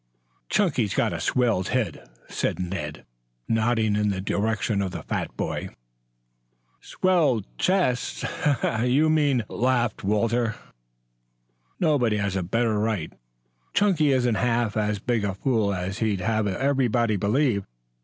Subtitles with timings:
[0.49, 3.05] "Chunky's got a swelled head," said Ned,
[3.47, 5.69] nodding in the direction of the fat boy.
[6.79, 8.25] "Swelled chest,
[8.81, 10.55] you mean," laughed Walter.
[11.79, 13.13] "Nobody has a better right.
[13.75, 17.63] Chunky isn't half as big a fool as he'd have everybody believe.